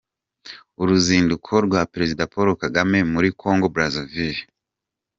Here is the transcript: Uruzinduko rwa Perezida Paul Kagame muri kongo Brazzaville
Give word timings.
Uruzinduko 0.81 1.51
rwa 1.65 1.81
Perezida 1.91 2.29
Paul 2.33 2.49
Kagame 2.63 2.99
muri 3.13 3.29
kongo 3.41 3.65
Brazzaville 3.73 4.41